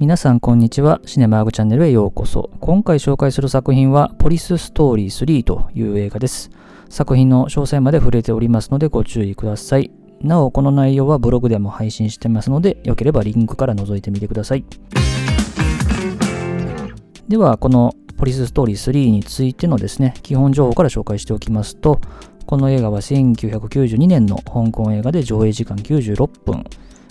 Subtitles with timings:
[0.00, 1.02] 皆さんこんにちは。
[1.04, 2.48] シネマーグチャンネルへようこそ。
[2.60, 6.50] 今回紹介する作品はポリスストーリー3という映画です。
[6.88, 9.90] 作品の詳細まで触れておりますのでご注意ください。
[10.22, 14.64] なお、この内容はブログでも配信してますので、よければリンクから覗いてみてください。
[17.28, 22.00] では、このポリスストーリー3についてのですね、基本情報から紹介しておきますと、
[22.46, 26.64] この映画は1992年の香港映画で上映時間96分。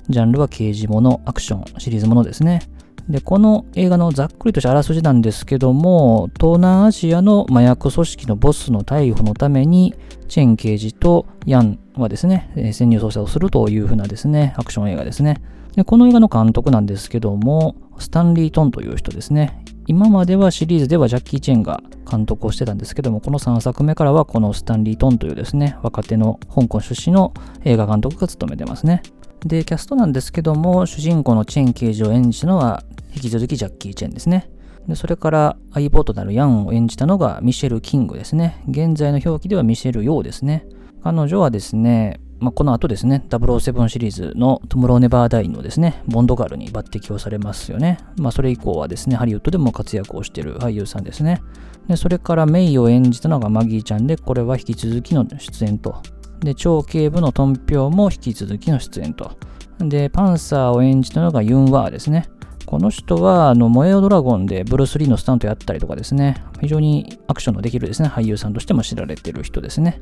[0.09, 2.61] ジャンルは刑事もの、アクション、シリーズものですね。
[3.09, 9.95] で、この映画のざっくりとしたあらすじなんですけども、東南アジアの麻薬組織のボスの逮捕のために、
[10.27, 15.41] チェン刑事とヤンはですね、潜入捜査をするというふうなですね、アクション映画ですね。
[15.75, 19.63] で、この映画の監督なんですけども、スタンリー・トンという人ですね。
[19.87, 27.33] 今まではシリーズではジャッキー・チェンが監督をしてたんですけども、この3作目からはこのスタンリー・トンというですね、若手の香港出身の
[27.63, 29.01] 映画監督が務めてますね。
[29.45, 32.83] で、キャストなんですけども、主人公のチェン刑事を演じたのは
[33.15, 34.49] 引き続きジャッキー・チェンですね。
[34.87, 38.63] でそれから相棒となるヤンを演じたのがミシェル・キングですね。
[38.67, 40.65] 現在の表記ではミシェル・ヨーですね。
[41.03, 47.99] 彼女はですね、まあ、この後ですね、007シリーズのトムローネバーダインのですね、ボンドガールに抜擢をされますよね。
[48.17, 51.41] まあ、それ以降はですね、ハリウッドでも活躍をしている俳優さんですね。
[51.87, 56.01] で、それからメイを演じたのがマギーちゃんで、これは引き続きの出演と。
[56.41, 59.37] で、超警部のトンピョウも引き続きの出演と。
[59.79, 62.29] で、パンサーを演じたのがユン・ワーですね。
[62.65, 70.01] この人は、あの、燃えよドラゴンでブルース・リーのスタントやったりとかですね、非常にアクションのできるですね、俳優さんとしても知られてる人ですね。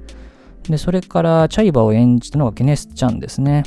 [0.64, 3.64] で、それから、チャイバを演じたのがケネス・チャンですね。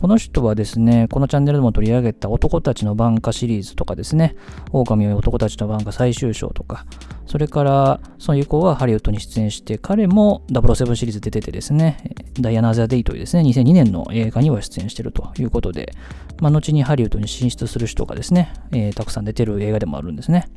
[0.00, 4.36] この人はですね、このチャンネルでも取り上げた男たちの番歌シリーズとかですね、
[4.72, 6.86] 狼は男たちの番歌最終章とか、
[7.26, 15.92] それから、その以降はハリウッドに出演して、彼も007シリーズ出ててですね、ダイアナ・ザ・デイというですね、2002年の映画には出演してるということで、
[16.40, 20.48] まあ、後にハリウッドに進出する人がですね、えー、たくさん出てる映画でもあるんですね。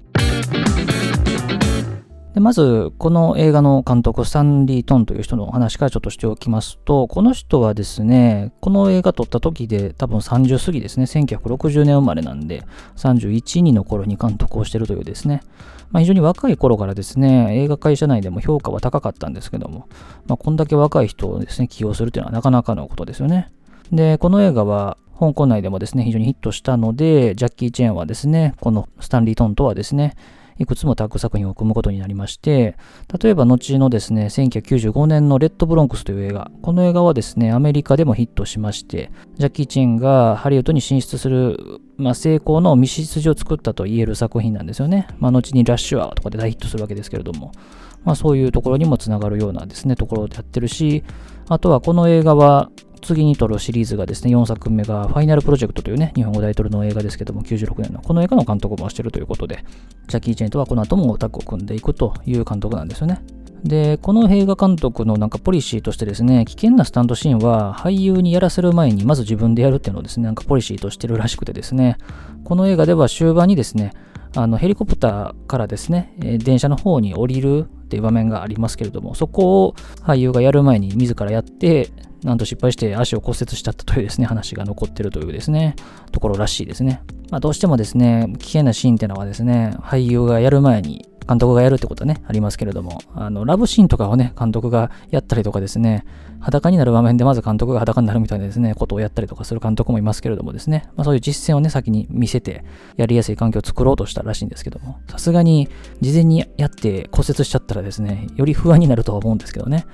[2.47, 12.63] まず、この映画の監督、スタンリー・トンという人のお話からちょっとしておきますと、この人はですね、この映画撮った時で多分30過ぎですね、1960年生まれなんで、
[12.95, 15.41] 31、2の頃に監督をしてるというですね、
[15.91, 19.89] まあ、非常に若い頃からですね、映画会社内でも評価は高かったんですけども、
[20.25, 23.51] まあ、こんだけ若い人をですね、起用するというのはなかなかのことですよね。
[23.91, 30.15] で、この映画は香港内でもですね、非常にヒットしたので、ジャッキー・チェーンはですね、このスタンリー・トンとはですね、
[30.59, 32.77] いくつもタッグ作品を組むことになりまして、
[33.21, 45.07] 例えば後のですね、1995年のレッドブロンクスという映画、この映画はですね、アメリカでもヒットしまして、ジャッキー・チェンがハリウッドに進出する、まあ、成功の道筋を作ったと言える作品なんですよね。
[45.19, 47.51] まあ、後にラッシュアーとかで大ヒットするわけですけれども、
[48.03, 51.03] まあ、そういうところにもつながるようなですね、ところでやってるし、
[51.49, 52.69] あとはこの映画は
[53.01, 59.63] 次に撮るシリーズがですね、4作目がファイナルプロジェクトというね、日本語タイトルの映画ですけども、96年のこの映画の監督もしてるということで、
[60.07, 63.21] ジャッキー・チェンとはこの後もタッグを組んでいくという監督なんですよね。
[63.63, 71.97] で、この映画監督のなんかポリシーとしてですね、危険なスタントシーンは俳優にやらせる前にまず自分でやるっていうのをですね、なんかポリシーとしてるらしくてですね、
[72.43, 73.93] この映画では終盤にですね、
[74.35, 81.89] あのヘリコプターからですね、電車の方に降りるっていう場面がありますけれども、そこを俳優がやる前に自らやって、
[82.23, 85.75] なんと失敗して足を骨折しちゃったというですね、話が残ってるというですね、
[86.11, 87.01] ところらしいですね。
[87.31, 96.05] まあ、どうしてもですね、危険なシーンっていうのはですね、俳優がやる前に監督がやるってことはね、ありますけれども、あの、ラブシーンとかをね、監督がやったりとかですね、
[96.39, 102.63] 裸になる場面でまず監督が裸になるみたいなですね、ことをやったりとかする監督もいますけれどもですね、まあそういう実践をね、先に見せて、
[102.95, 105.67] やりやすい環境を作ろうとしたらしいんですけども、さすがに
[105.99, 109.85] 事前にやって骨折しちゃったらですね、より不安になるとは思うんですけどね。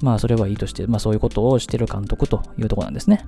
[0.00, 3.24] まあそれはいいとして、まあそういうことをしてる監督というところなんですね。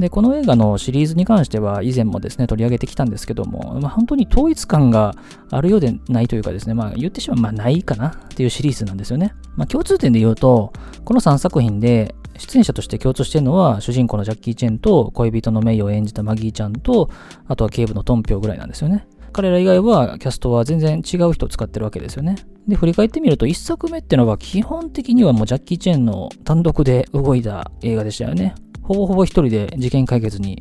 [0.00, 5.14] で、この映画のシリーズに関しては以前もですね、取り上げてきたんですけども、まあ、本当に統一感が
[5.50, 9.34] あるようでないというかですね、まあ言ってしまう、まあないかなっていうシリーズなんですよね。
[9.56, 10.72] まあ共通点で言うと、
[11.04, 17.10] この3作品で出演者として共通しているのは、主人公のジャッキー・チェンと恋人のメイを演じたマギーちゃんと、
[17.46, 19.06] あとは警部のトンピョウぐらいなんですよね。
[19.32, 22.36] 彼ら以外はキャストは全然違う人を使ってるわけですよね。
[22.66, 28.54] で、振り返ってみると、1作目ってのは基本的にはもうジャッキー・チェンの単独で動いた映画でしたよね。
[28.90, 30.60] ほぼほぼ一人で事件解決に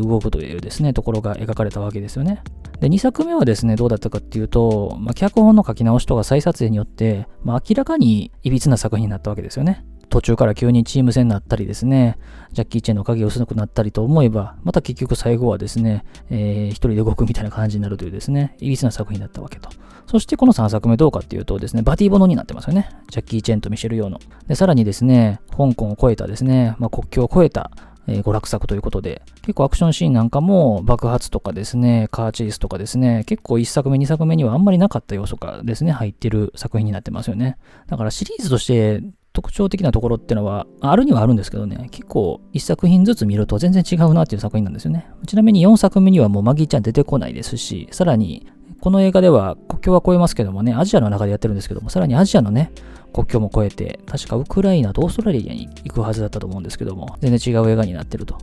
[0.00, 2.40] 動くというですね、ところが描かれたわけですよね。
[2.78, 9.84] で、2作目はですね、どうだったかっていうと、まあ、脚本の書き直しとか再撮影によって、まあ、明らかにいびつな作品になったわけですよね。
[10.14, 12.18] 途中から急にチーム戦になったりですね、
[12.52, 19.70] ジャッキー・チェンの影を薄くなったりと思えば、また結局最後はですね、えー、一人で動くみたいな感じになるというですね、いびつな作品だったわけと。
[20.06, 22.90] そしてこの3作目どうかっていうとですね、バディボノになってますよね。
[23.10, 24.20] ジャッキー・チェンとミシェル・ヨーの。
[24.46, 27.72] で、さらにですね、香港を超えたですね、まあ、国境を越えた
[28.06, 37.56] えー、娯楽作ということで、結構アクションシーンなんかも爆発とかですね、カーチェイスとかですね、結構1作目、2作目にはあんまりなかった要素がですね、入ってる作品になってますよね。
[37.86, 39.02] だからシリーズとして
[39.34, 45.06] 特徴的なところってのは、あるにはあるんですけどね、結構1作品ずつ見ると全然違うなっていう作品なんですよね。
[45.26, 48.46] ちなみに4作目にはもうマギーちゃん出てこないですし、さらに
[48.80, 52.70] この映画では国境は越えますけどもね、アジアの中でやってるんですけども、さらにアジアのね、
[53.12, 58.38] 国境も越えて、確かウクライナとオーストラリアに行くはずだったと思うんですけども、全然違う映画になってると。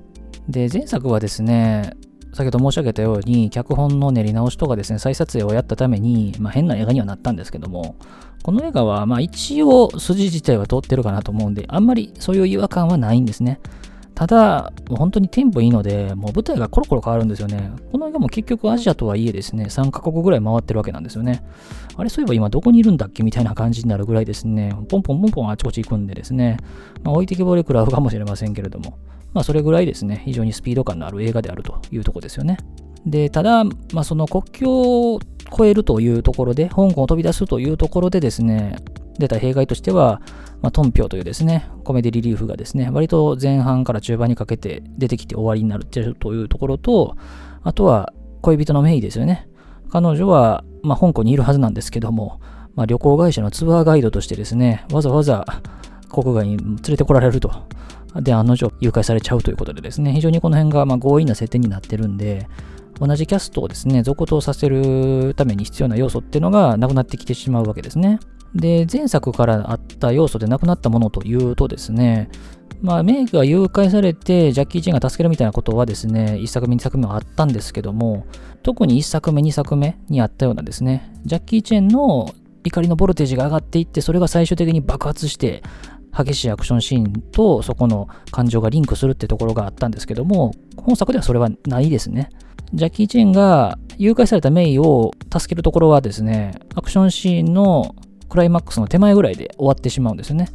[0.49, 1.93] で、前作はですね、
[2.33, 7.95] 先ほど申し上げたように、脚本の練り直しとかですね、再撮影をやったために、まあ、変な映画にはなったんですけども、
[8.43, 13.59] この映画は、まあ一応筋自体は通ってるかなと思うんで、あんまりそういう違和感はないんですね。
[14.13, 17.71] ただ、もう本当にテンポいいので、もう舞台がコロコロ変わるんですよね。
[17.91, 21.43] この映画も結局アジアとはいえですね、3カ国ぐらい回ってるわけなんですよね。
[21.95, 26.57] あれ、そういえば今どこにいるんだっけみたいな感じになるぐらいですね、ポンポンポンポンあちこち行くんでですね、
[27.03, 28.99] まあ、置いてきぼり食らうかもしれませんけれども、
[29.33, 32.57] まあそれぐらいですね、非常にスピード感のある映画であるというとこですよね。
[33.05, 35.19] で、ただ、まあその国境を
[35.51, 38.77] 越えるというところで、香港を飛び出すというところでですね、
[39.17, 40.21] 出た弊害としては、
[40.61, 47.15] まあ、トンピョというですね、コメディリリーフがですね、割と前半から中盤にかけて出てきて終わりになるというところと、
[47.63, 49.47] あとは恋人のメイですよね。
[49.89, 52.39] 彼女は、まあ、香港にいるはずなんですけども、
[52.75, 55.45] まあ、旅行会社のツアーガイドとしてですね、わざわざ
[56.09, 57.51] 国外に連れてこられると。
[58.15, 62.47] で、案の定誘拐されちゃうということでですね、非常にこの辺がま強引な設定になってるんで、
[63.01, 68.19] 同じキャストをですね、続投させるために必要な要素っていうのがなくなってきてしまうわけですね。
[68.53, 72.29] で、前作からあった要素でなくなったものというとですね、
[72.79, 78.27] まあ、メイクが誘拐されて、ジャッキー・チェンが助けるみたいなことはですね、1作目、2作目はあったんですけども、
[78.61, 82.29] 特に1作目、2作目にあったようなですね、ジャッキー・チェンの
[82.63, 85.63] 怒りのボルテージが上がっていって、それが最終的に爆発して、
[86.15, 92.29] 激しいアクションシーンとそこの感情がリンクするってところがあったんですけども、本作ではそれはないですね。
[92.73, 97.95] ジャッキー・チェンが誘拐されたメイを助けるところはですね、アクションシーンの
[98.29, 100.47] クライマックスの手前ぐらいで終わってしまうんですね。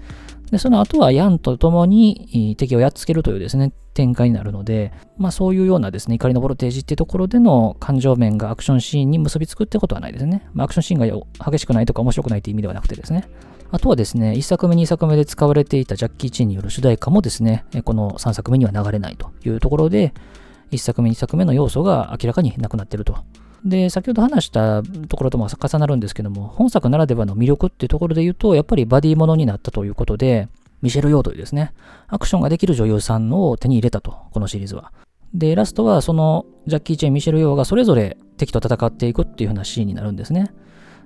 [0.51, 10.49] で、その後はヤンと共に敵をやっつけるというですね、展開になるので、まあそういうようなですね、怒りのボルテージっていうところでの感情面がアクションシーンに結びつくってことはないですね。
[10.55, 13.29] まあ、アクションシーンが激しくないとか面白くないという意味ではなくてですね。
[13.71, 20.15] あとはですね、1作目、2作目で使われていたジャッキー・チェンによる主題歌もですね、この3作目には流れないというところで、
[20.71, 23.17] 1作目、2作目の要素が明らかになくなってると
[23.65, 30.49] で、先ほど話したところとも重なるんですけども、本作ならではの魅力っていうところで言うと、やっぱりバディものになったということで、
[30.83, 31.73] ミシェル・ヨーというですね、
[32.07, 34.93] アクションができる女優さんを手に入れたと、このシリーズは。
[35.35, 40.53] で、ラストはそのジャッキー・チェン、ミシェル・ヨーがそれぞれ敵と戦っていくっていう風なシーンになるんですね。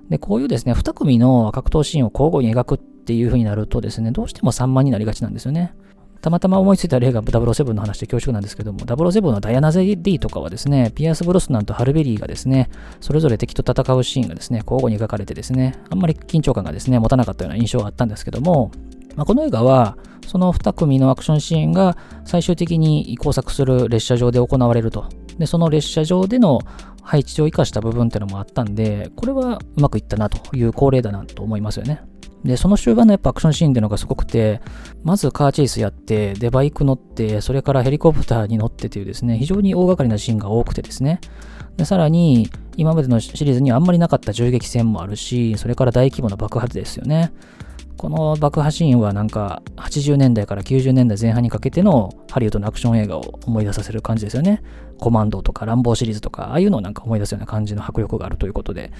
[0.09, 5.73] で、こういうですね、2組の格闘シーンを交互に描くっていう風になるとですね、どうしても散漫になりがちなんですよね。
[6.21, 12.69] たまたま思いついた例が007の話で恐縮なんですけども、007のダイアナ・ゼディとかはですね、ピアス・ブロスナンとハルベリーがですね、
[12.99, 18.71] それぞれ敵と戦うシーンがですね、交互に描かれてですね、あんまり緊張感がですね、持たなかったような印象があったんですけども、
[19.15, 19.97] まあ、この映画は、
[20.27, 25.05] その2組のアクションシーンが最終的に工作する列車上で行われると。
[25.39, 26.59] で、その列車上での
[27.01, 32.01] 配置を生かした部分っていうのもあったんで、これはうまくいったなという恒例だなと思いますよね。
[32.43, 34.61] で、その終盤のやっぱアクションシーンっていうのがすごくて、
[35.03, 41.19] まずカーチェイスやって、で、バイク乗って、それからヘリコプターに乗ってというですね、非常に大掛かりなシーンが多くてですね。
[41.77, 47.31] で、さらに、今までのシリーズにはあんまりなかった銃撃戦もあるし、それから大規模な爆発ですよね。
[48.01, 54.63] この爆破シーンはなんか80年代から90年代前半にかけてのハリウッドのアクション映画を思い出させる感じですよね。
[54.97, 58.91] コマンドとかランボーシリーズとか、ああいうのをなんか思い出すような感じの迫力があるということで、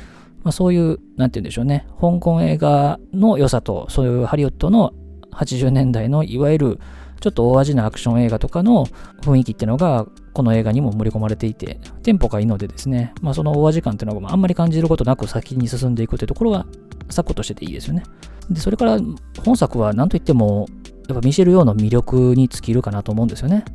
[0.44, 4.94] まあ、そういう、なんて言うんでしょうね、香港映画の良さと、そういうハリウッドの
[5.32, 6.80] 80年代のいわゆる
[7.22, 8.88] ちょっと大味なアクション映画とかの
[9.22, 16.66] 雰囲気っていうのが、この映画にも盛り込まれていて、テンポがいいのでですね、まあ、その大味感っていうのがあんまり感じることなく先に進んでいくというところは、
[17.10, 18.04] 作としてていいですよね。
[18.50, 18.98] で、それから
[19.46, 20.66] 本作は何といっても、
[21.08, 23.66] やっぱミシェル・ヨーの魅力に尽きるかなと思うんですよね。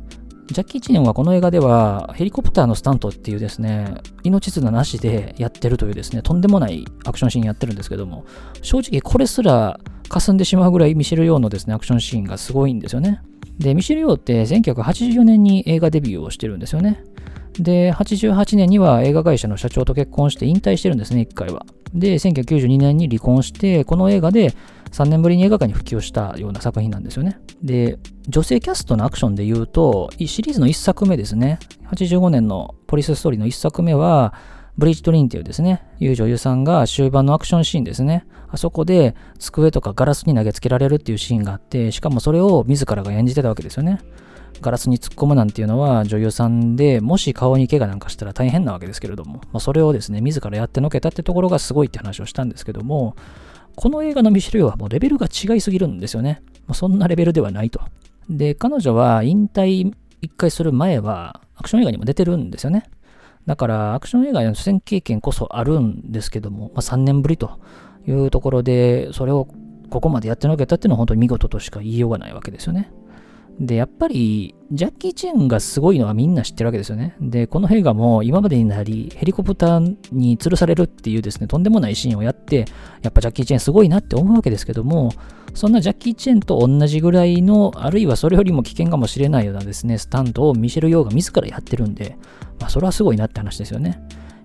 [0.47, 8.25] ジャッキー・チェンはこの映画ではヘリコプターのスタントっていうですね、命綱なしでやってるというですね、とんでもないアクションシーンやってるんですけども、
[8.61, 13.21] 正直これすら霞んでしまうぐらいミシェル・ヨーのですね、アクションシーンがすごいんですよね。
[13.59, 17.03] で、ミシェル・ヨーって1984年に映画デビューをしてるんですよね。
[17.59, 21.65] で、88年には映画会社の社長と結婚して引退してるんですね、1回は。
[21.93, 24.53] で、1992年に離婚して、この映画で
[24.97, 27.39] 3年ぶりに映画館に復帰をしたような作品なんですよね。
[27.61, 31.59] で、女性キャストのアクションで言うと、シリーズの1作目ですね。
[31.91, 34.33] 85年のポリスストーリーの1作目は、
[34.75, 38.25] ブリッジト・リンっていうですね、いう女優さんが終盤のアクションシーンですね。
[38.49, 43.99] あそこで机とかガラスに投げつけられるっていうシーンがあって、しかもそれを自らが演じてたわけですよね。
[44.61, 53.15] ガラスに突っ込むなんていうのは女優さんでもし顔に怪我なんかしたら大変なわけですけれども、まあ、それをですね自らやってのけたってところがすごいって話をしたんですけども
[53.77, 57.79] この映画のミシェル・はもうレベルが違いすぎるんですよね、まあ、そんなレベルではないと。
[58.27, 62.89] で彼女は引退一回する前はアクション映画にも出てるんですよね。
[63.45, 67.59] だからアクション映画への出演経験こそあるんですけども、まあ、3年ぶりと
[68.07, 69.47] いうところでそれを
[69.91, 72.91] ここまでやってのけたっていうのは本当に見事としか言いようがないわけですよね。
[73.59, 77.15] で、やっぱり、ジャッキー・チェンがすごいのはみんな知ってるわけですよね。
[77.19, 82.65] で、この映画も今までになり、ヘリコプターに吊るされるっていうですね、とんでもないシーンをやって、
[83.01, 85.11] やっぱジャッキー・チェンすごいなって思うわけですけども、
[85.55, 92.17] そんなジャッキー・チェンと同じぐらいの、あるいはそれよりも危険かもしれないようなですね、スタントをミシェル・ヨーが自らやってるんで、
[92.59, 93.99] まあ、それはすごいなって話ですよね。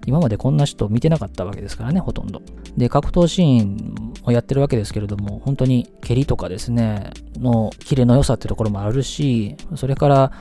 [0.06, 2.42] 今までこんな人見てなかったわけですからね、ほとんど。
[2.76, 10.32] で、格闘シーンをやってるわけですけれども、本当に蹴りとかですね、のキレの良さってところもあるし、それから、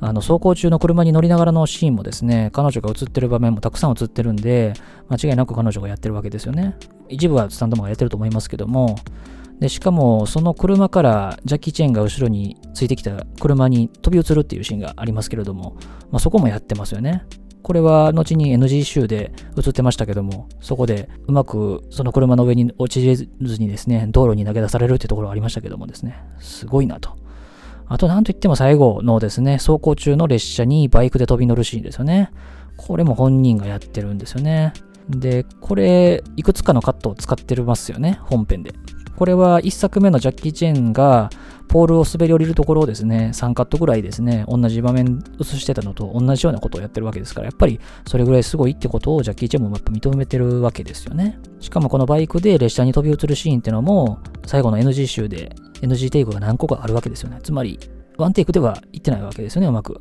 [0.00, 4.74] あの走行中の車に乗りながらのシーンもですね、彼女が映ってる場面もたくさん映ってるんで、
[5.08, 6.76] 間違いなく彼女がやってるわけですよね。
[7.08, 8.96] 一部はスタンドマンがやってると思いますけども、
[9.58, 15.76] でしかも、その車からジャッキー・チェーンが後ろについてきた車に飛び移るっていうシーンがありますけれども、
[16.12, 17.24] まあ、そこもやってますよね。
[17.68, 19.30] これは後に NG 集で
[19.62, 27.10] 映ってましたけども、そこでうまくその車の上に落ちれずにですね、道路に投げ出されるってところがありましたけどもですね、すごいなと。
[27.86, 32.30] あと何と言っても最後のですね、走行中の列車にバイクで飛び乗るシーンですよね。
[32.78, 34.72] これも本人がやってるんですよね。
[35.10, 38.72] で、これ、いくつかのカットを使ってますよね、本編で。
[39.18, 41.28] これは1作目のジャッキー・チェンが
[41.66, 51.36] ポールを滑り降りるところをですね、3カットぐらいですね、同じ場面映してたのと同じようなことをやってるわけですから、やっぱりそれぐらいすごいってことをジャッキー・チェンもやっぱ認めてるわけですよね。
[51.58, 57.40] しかもこのバイクで列車に飛び移るシーンってのも、最後の NG 集で NG テイクが何個かあるわけですよね。
[57.42, 57.80] つまり、
[58.18, 60.00] ワンテイクではいってないわけですよね、うまく。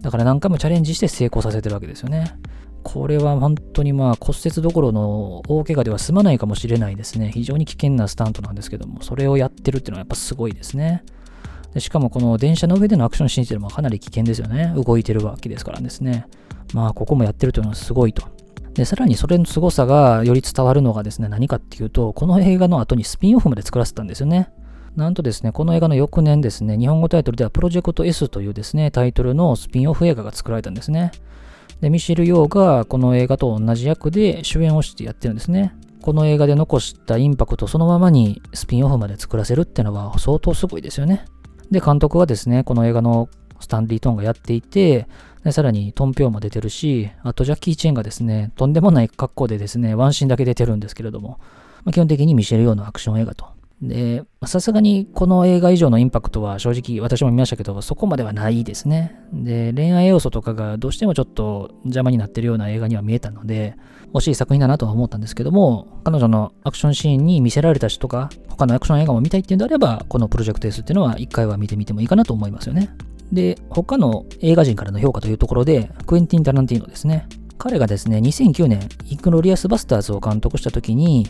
[0.00, 2.38] だから何回もチャレンジして成功させてるわけですよね。
[2.86, 7.32] これは本当にまあ骨折どころの大怪我では済まないかもしれないですね。
[7.34, 11.04] 非常に危険なスタントなんですけども、それをやってるっていうのはやっぱすごいですね。
[11.74, 14.72] でしかもこの電車の上でのアクションシーンっていうのもかなり危険ですよね。
[14.76, 16.26] 動いてるわけですからですね。
[16.74, 18.22] まあここもやってるというのはすごいと。
[18.74, 24.50] で、さらにそれの凄さがより伝わるのがですね、何かっていうと、この映画の後にスピンオフまで作らせたんですよね。
[24.96, 31.10] なんとですね、この映画の翌年ですね、日本語タイトルではプロジェクト S というですね、タイトルのスピンオフ映画が作られたんですね。
[31.80, 35.74] で、ミシェル・ヨーがこの映画と同じ役で主演をしてやってるんですね。
[36.02, 41.24] この映画で残したインパクトそのままにスピンオフまで作らせるってのは相当すごいですよね。
[41.70, 43.28] で、監督はですね、この映画の
[43.60, 45.08] スタンリー・トーンがやっていて、
[45.44, 51.40] でさらにトンピョウも出てるし、あとジャッキー・チェンがですね、とんでもない格好でですね、ワンシーンだけ出てるんですけれども、
[51.84, 53.46] まあ、基本的にミシェル・ヨーのアクション映画と
[53.82, 59.20] で、さすがにこの映画以上のインパクトは正直私も見ましたけど、そこまではないですね。
[59.32, 63.76] で、恋愛要素とかがどうしてもちょっと邪魔になってるような映画には見えたので、
[64.14, 72.88] 惜しい作品だなとは思ったんですけども、彼女のアクションシーンに見せられた人が他のアクション映画も見たいっていうんであれば、このプロジェクト S っていうのは一回は見てみてもいいかなと思いますよね。
[73.30, 77.28] で、他の映画人からの評価というところで、クエンティン・タランティーノですね。
[77.58, 81.26] 彼がですね、2009年、イクロリアス・バスターズを監督した時に、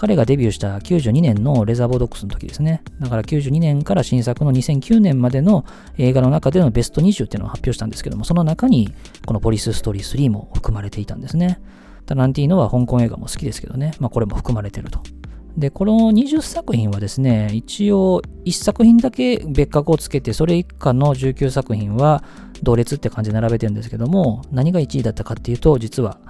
[0.00, 2.82] 彼がデビューした92年のレザーボードックスの時ですね。
[3.00, 5.66] だから92年から新作の2009年までの
[5.98, 8.94] 映画の中でのベスト20っていうのを発表したんですけども、その中に
[9.26, 11.60] このポリスストーリー3も含まれていたんですね。
[12.06, 15.02] タランティーノは香港映画も好きですけどね、まあこれも含まれてると。
[15.58, 22.24] で、この20作品はですね、一応1作品だけ別格をつけて、それ以下の19作品は
[22.62, 26.20] 同列って感じで並べてるんですけども、何が1位だったかっていうと、実は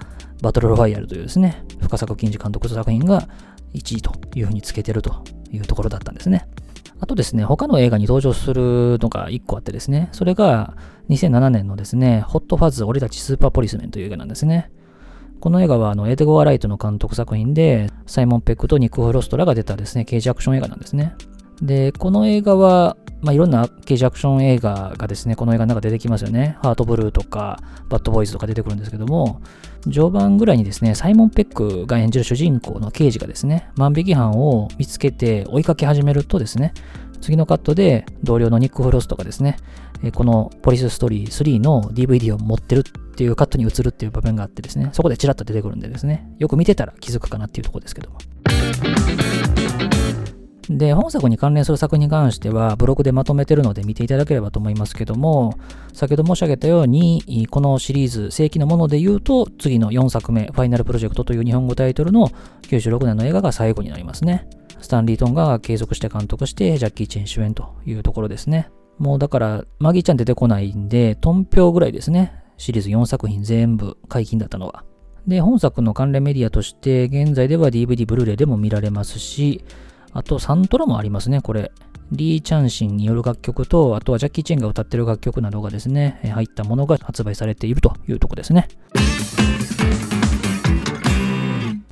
[0.41, 3.29] バトルロワイヤルというですね、深作金次監督の作品が
[3.73, 6.47] 1位というふうにつけてるというところだったんですね。
[6.99, 10.75] あとですね、他の映画に登場するのが1個あってですね、それが
[11.09, 14.71] 2007年のですね、ホットファズ俺たちスーパーポリスメンという映画なんですね。
[15.39, 21.15] この映画はあのエデゴア・ライトの監督作品で、サイモン・ペックとニック・フロストラが出たですね、刑事アクション映画なんですね。
[21.61, 26.57] で、この映画は、まあ、いろんな刑事アクション映画がですね、この映画の中出てきますよね。
[26.63, 29.41] ハートブルーとか、バッドボーイズとか出てくるんですけども、
[29.83, 36.73] 序盤ぐらいにですね、サイモン・ペックが演じる主人公の刑事がですね、万引き犯を見つけて追いかけ始めるとですね、
[37.21, 39.57] 次のカットで同僚のニック・フロストがですね、
[40.15, 48.17] このポリスストーリー3の DVD を持ってるっていうカットに映るっていう場面があってですね、そこでチラッと出てくるんでですね、よく見てたら気づくかなっていうとこですけども。
[50.77, 55.55] で、本作に関連する作品に関しては、ブログでまとめてるので見ていただければと思いますけども、
[55.93, 62.29] 先ほど申し上げたように、このシリーズ、正規のもので言うと、次の4作目、ファイナルプロジェクトという日本語タイトルの
[62.63, 64.47] 96年の映画が最後になりますね。
[64.79, 68.69] スタンリー・トンが継続して監督して、ジャッキー・チェン主演というところですね。
[68.97, 72.33] もうだから、マギーちゃん出てこないんで、トンピョウぐらいですね。
[72.57, 74.85] シリーズ4作品全部解禁だったのは。
[75.27, 79.63] で、本作の関連メディアとして、現在では DVD、ブルーレイでも見られますし、
[80.13, 81.71] あとサントラもありますね、これ。
[82.11, 88.67] リー・チャンシンによる楽曲と、あとはジャッキー・チェンが歌ってる楽曲などがですね、入ったものが発売されているというとこですね。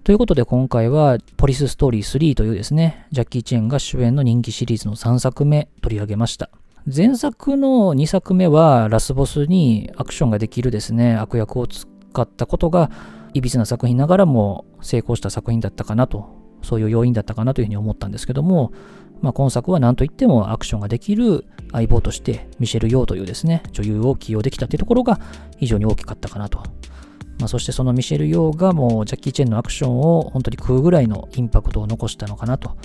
[0.03, 6.49] ということで今回はポリスストーリー3というですね、ジャッキー・チェンが主演の人気シリーズの3作目取り上げました。
[6.85, 11.87] 前作の2作目はラスボスにアクションができるですね、悪役を使
[12.19, 12.89] ったことが、
[13.35, 18.71] いびつな作品ながらも成功した作品だったかなと、そういう要因だったかなというふうに思ったんですけども、
[19.21, 25.19] まあ、今作は何といってもアクションができる相棒としてミシェル・ヨーというですね、女優を起用できたというところが
[25.57, 26.63] 非常に大きかったかなと。
[27.39, 32.75] まあ、そしてそのミシェル・ヨーがもうジャッキー・チェンのアクションを本当に食うぐらいのインパクトを残したのかなと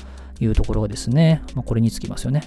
[0.41, 2.43] いうところですね、まあ、これにつきますよね。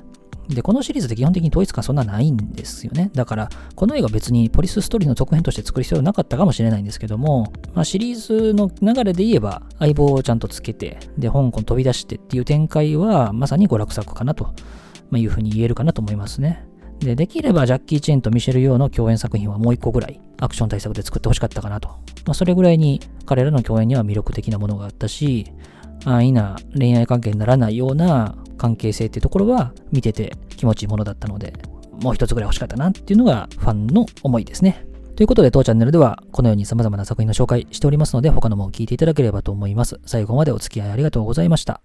[0.49, 3.11] で、このシリーズって基本的に統一感そんなないんですよね。
[3.13, 14.53] だから、この映画別にポリスストーリーの続編として作る必要はなかったかもしれないんですけども、まあ、シリーズの流れで言えば、相棒をちゃんとつけて、で、香港飛び出してっていう展開は、まさに娯楽作かなと、
[15.09, 16.65] まいうふうに言えるかなと思いますね。
[16.99, 21.89] で、できればジャッキー・チェンとミシェル・ヨーの共演作品はもう一個ぐらいアクション対策で作ってほしかったかなと。
[22.25, 25.51] まあ、それぐらいに彼らの共演には魅力的なものがあったし、
[26.07, 31.53] 安易な恋愛関係にならないような関係性っていうところは見てて気持ちいいものだったので、
[32.01, 34.85] もう一つぐらい欲しかったなっていうのがファンの思いですね。
[35.15, 39.99] ということで当チャンネルではこのように様々な作品の紹介しておりますので他のも聞いていただければと思います。
[40.05, 41.81] 最後までお付き合いありがとうございました。